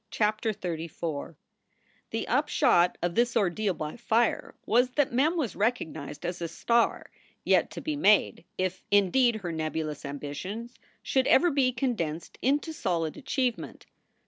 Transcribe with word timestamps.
CHAPTER 0.09 0.51
XXXIV 0.51 1.35
HTHE 2.11 2.25
upshot 2.27 2.97
of 3.03 3.13
this 3.13 3.37
ordeal 3.37 3.75
by 3.75 3.97
fire 3.97 4.55
was 4.65 4.89
that 4.93 5.13
Mem 5.13 5.37
was 5.37 5.55
1 5.55 5.59
recognized 5.59 6.25
as 6.25 6.41
a 6.41 6.47
star 6.47 7.11
yet 7.43 7.69
to 7.69 7.81
be 7.81 7.95
made 7.95 8.43
if, 8.57 8.83
indeed, 8.89 9.35
her 9.35 9.51
nebulous 9.51 10.03
ambitions 10.03 10.73
should 11.03 11.27
ever 11.27 11.51
be 11.51 11.71
condensed 11.71 12.39
into 12.41 12.73
solid 12.73 13.15
achievement. 13.15 13.85